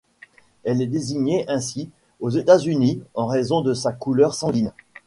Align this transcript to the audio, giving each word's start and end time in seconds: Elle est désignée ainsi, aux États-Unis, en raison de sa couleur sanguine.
Elle 0.63 0.81
est 0.81 0.87
désignée 0.87 1.45
ainsi, 1.47 1.91
aux 2.21 2.31
États-Unis, 2.31 3.03
en 3.13 3.27
raison 3.27 3.61
de 3.61 3.75
sa 3.75 3.91
couleur 3.93 4.33
sanguine. 4.33 4.71